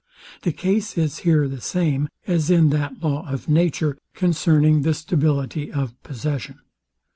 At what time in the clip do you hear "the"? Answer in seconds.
0.41-0.51, 1.47-1.61, 4.81-4.95